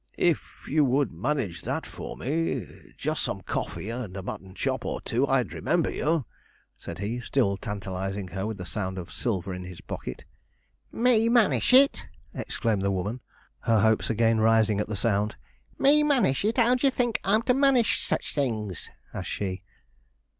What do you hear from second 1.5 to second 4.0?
that for me, just some coffee